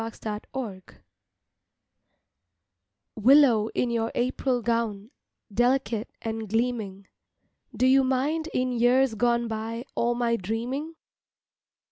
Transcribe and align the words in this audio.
APRIL 0.03 0.39
SONG 0.51 0.81
WILLOW 3.17 3.67
in 3.75 3.91
your 3.91 4.11
April 4.15 4.63
gown 4.63 5.11
Delicate 5.53 6.09
and 6.23 6.49
gleaming, 6.49 7.05
Do 7.77 7.85
you 7.85 8.03
mind 8.03 8.49
in 8.51 8.71
years 8.71 9.13
gone 9.13 9.47
by 9.47 9.85
All 9.93 10.15
my 10.15 10.37
dreaming? 10.37 10.95